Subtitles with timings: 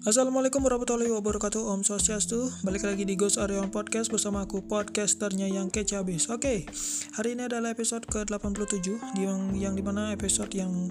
[0.00, 1.60] Assalamualaikum warahmatullahi wabarakatuh.
[1.60, 2.48] Om Swastiastu.
[2.64, 6.64] Balik lagi di Ghost Arion Podcast bersama aku podcasternya yang kece abis Oke,
[7.20, 10.88] hari ini adalah episode ke-87 yang, yang di mana episode yang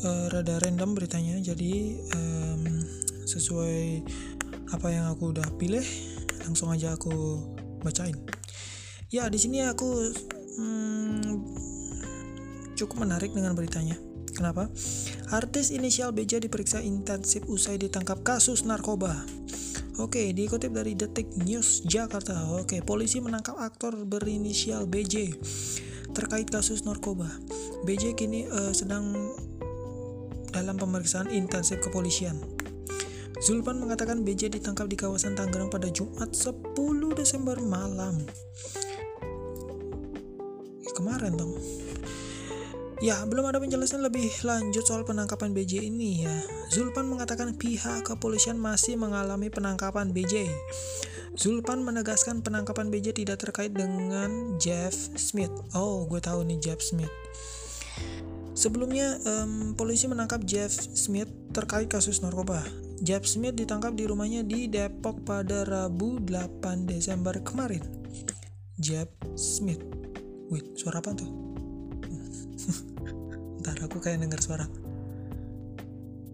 [0.00, 1.36] uh, rada random beritanya.
[1.44, 2.88] Jadi um,
[3.28, 4.00] sesuai
[4.72, 5.84] apa yang aku udah pilih
[6.48, 7.44] Langsung aja aku
[7.84, 8.16] bacain.
[9.12, 10.08] Ya, di sini aku
[10.56, 11.20] hmm,
[12.80, 14.08] cukup menarik dengan beritanya
[14.38, 14.70] Kenapa?
[15.34, 19.26] Artis inisial BJ diperiksa intensif usai ditangkap kasus narkoba.
[19.98, 22.46] Oke, dikutip dari Detik News Jakarta.
[22.54, 25.34] Oke, polisi menangkap aktor berinisial BJ
[26.14, 27.26] terkait kasus narkoba.
[27.82, 29.10] BJ kini uh, sedang
[30.54, 32.38] dalam pemeriksaan intensif kepolisian.
[33.42, 36.54] Zulpan mengatakan BJ ditangkap di kawasan Tangerang pada Jumat 10
[37.18, 38.22] Desember malam.
[40.98, 41.54] kemarin dong.
[42.98, 46.34] Ya, belum ada penjelasan lebih lanjut soal penangkapan BJ ini ya.
[46.74, 50.50] Zulpan mengatakan pihak kepolisian masih mengalami penangkapan BJ.
[51.38, 55.54] Zulpan menegaskan penangkapan BJ tidak terkait dengan Jeff Smith.
[55.78, 57.12] Oh, gue tahu nih Jeff Smith.
[58.58, 62.66] Sebelumnya, um, polisi menangkap Jeff Smith terkait kasus narkoba.
[62.98, 67.86] Jeff Smith ditangkap di rumahnya di Depok pada Rabu 8 Desember kemarin.
[68.74, 69.06] Jeff
[69.38, 69.86] Smith.
[70.50, 71.47] Wait, suara apa tuh?
[73.84, 74.66] Aku kayak denger suara.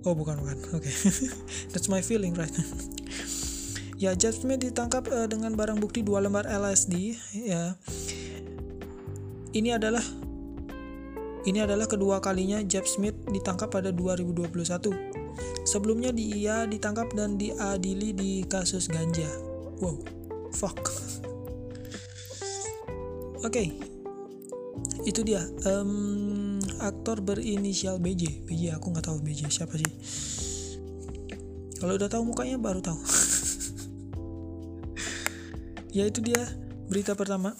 [0.05, 0.85] Oh bukan bukan, oke.
[0.85, 0.95] Okay.
[1.73, 2.53] That's my feeling right.
[4.03, 7.17] ya Jeff Smith ditangkap uh, dengan barang bukti dua lembar LSD.
[7.33, 7.73] Ya,
[9.57, 10.05] ini adalah
[11.49, 14.53] ini adalah kedua kalinya Jeff Smith ditangkap pada 2021.
[15.65, 19.29] Sebelumnya dia ditangkap dan diadili di kasus ganja.
[19.81, 20.05] Wow,
[20.53, 20.77] fuck.
[23.45, 23.69] Oke, okay.
[25.09, 25.45] itu dia.
[25.65, 26.44] Um,
[26.83, 29.93] aktor berinisial BJ BJ aku nggak tahu BJ siapa sih.
[31.79, 33.01] Kalau udah tahu mukanya baru tahu.
[35.95, 36.43] Ya itu dia
[36.91, 37.55] berita pertama.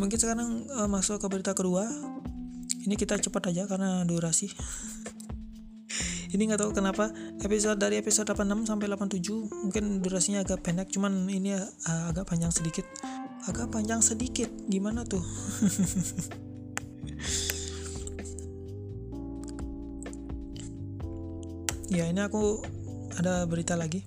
[0.00, 1.84] Mungkin sekarang uh, masuk ke berita kedua.
[2.88, 4.48] Ini kita cepat aja karena durasi.
[6.32, 7.12] Ini nggak tahu kenapa.
[7.44, 12.48] Episode dari episode 86 sampai 87 mungkin durasinya agak pendek cuman ini uh, agak panjang
[12.48, 12.88] sedikit.
[13.44, 14.48] Agak panjang sedikit.
[14.64, 15.20] Gimana tuh
[21.86, 22.62] Ya ini aku
[23.16, 24.02] ada berita lagi.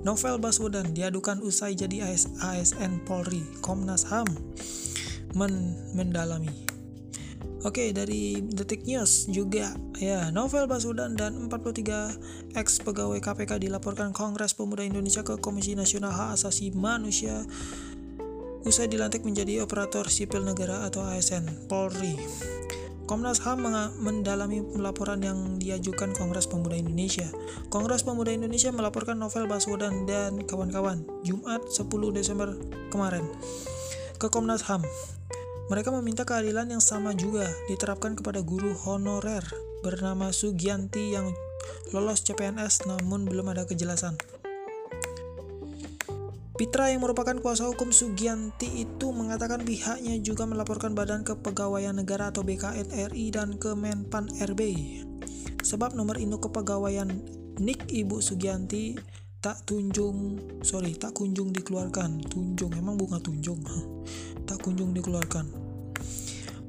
[0.00, 4.28] Novel Baswedan diadukan usai jadi AS ASN Polri, Komnas HAM
[5.36, 6.72] men mendalami.
[7.62, 14.58] Oke, dari Detik News juga ya, Novel Baswedan dan 43 ex pegawai KPK dilaporkan Kongres
[14.58, 17.46] Pemuda Indonesia ke Komisi Nasional Hak Asasi Manusia
[18.62, 22.14] usai dilantik menjadi operator sipil negara atau ASN Polri.
[23.02, 23.66] Komnas HAM
[23.98, 27.26] mendalami laporan yang diajukan Kongres Pemuda Indonesia.
[27.66, 32.54] Kongres Pemuda Indonesia melaporkan Novel Baswedan dan kawan-kawan Jumat 10 Desember
[32.94, 33.26] kemarin
[34.22, 34.86] ke Komnas HAM.
[35.66, 39.42] Mereka meminta keadilan yang sama juga diterapkan kepada guru honorer
[39.82, 41.34] bernama Sugianti yang
[41.90, 44.31] lolos CPNS namun belum ada kejelasan.
[46.62, 52.46] Pitra yang merupakan kuasa hukum Sugianti itu mengatakan pihaknya juga melaporkan Badan Kepegawaian Negara atau
[52.46, 54.62] BKN RI dan Kemenpan RB.
[55.58, 57.10] Sebab nomor induk kepegawaian
[57.58, 58.94] NIK Ibu Sugianti
[59.42, 62.30] tak tunjung, sorry, tak kunjung dikeluarkan.
[62.30, 63.58] Tunjung, emang bunga tunjung.
[64.46, 65.50] tak kunjung dikeluarkan.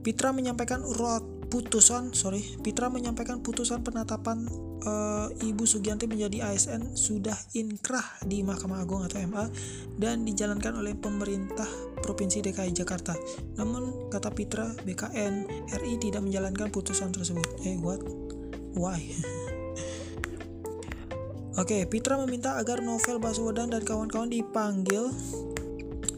[0.02, 1.22] Pitra menyampaikan urut
[1.54, 4.50] putusan, sorry, Pitra menyampaikan putusan penetapan
[4.84, 9.48] uh, Ibu Sugianti menjadi ASN sudah inkrah di Mahkamah Agung atau MA
[9.98, 11.68] dan dijalankan oleh pemerintah
[12.04, 13.16] Provinsi DKI Jakarta.
[13.56, 17.48] Namun kata Pitra, BKN RI tidak menjalankan putusan tersebut.
[17.64, 18.04] Eh, what?
[18.76, 19.00] Why?
[21.54, 25.14] Oke, okay, Pitra meminta agar Novel Baswedan dan kawan-kawan dipanggil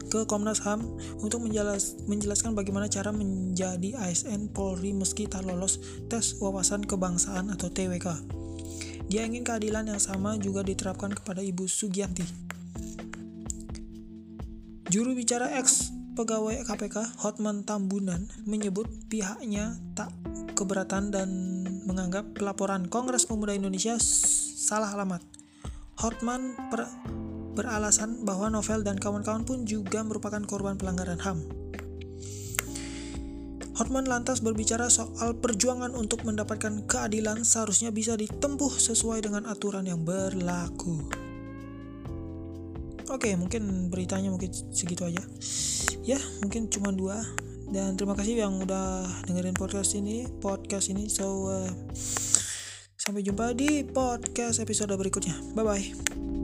[0.08, 0.80] ke Komnas HAM
[1.20, 7.68] untuk menjelas, menjelaskan bagaimana cara menjadi ASN Polri meski tak lolos tes wawasan kebangsaan atau
[7.68, 8.45] TWK.
[9.06, 12.26] Dia ingin keadilan yang sama juga diterapkan kepada Ibu Sugianti.
[14.90, 20.10] Juru bicara X pegawai KPK Hotman Tambunan menyebut pihaknya tak
[20.58, 21.28] keberatan dan
[21.86, 25.22] menganggap pelaporan Kongres Pemuda Indonesia salah alamat.
[26.02, 26.56] Hotman
[27.54, 31.65] beralasan bahwa Novel dan kawan-kawan pun juga merupakan korban pelanggaran HAM.
[33.76, 40.00] Hotman lantas berbicara soal perjuangan untuk mendapatkan keadilan seharusnya bisa ditempuh sesuai dengan aturan yang
[40.00, 41.04] berlaku.
[43.12, 45.20] Oke, mungkin beritanya mungkin segitu aja.
[46.02, 47.20] Ya, mungkin cuma dua.
[47.68, 51.10] Dan terima kasih yang udah dengerin podcast ini, podcast ini.
[51.12, 51.70] So, uh,
[53.06, 55.38] Sampai jumpa di podcast episode berikutnya.
[55.54, 56.35] Bye bye.